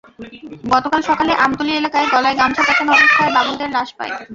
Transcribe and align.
গতকাল 0.73 1.01
সকালে 1.09 1.33
আমতলী 1.43 1.71
এলাকায় 1.75 2.07
গলায় 2.13 2.37
গামছা 2.39 2.61
প্যাঁচানো 2.63 2.91
অবস্থায় 2.93 3.31
বাবুল 3.35 3.55
দের 3.57 3.69
লাশ 3.75 3.89
পায়। 3.97 4.11